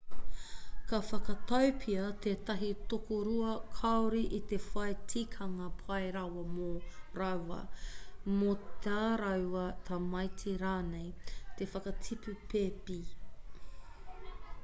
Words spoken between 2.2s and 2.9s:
tētahi